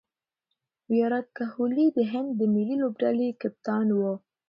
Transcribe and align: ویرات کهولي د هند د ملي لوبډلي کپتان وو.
ویرات 0.91 1.27
کهولي 1.37 1.87
د 1.97 1.99
هند 2.11 2.29
د 2.39 2.41
ملي 2.53 2.75
لوبډلي 2.83 3.29
کپتان 3.41 3.87
وو. 3.97 4.13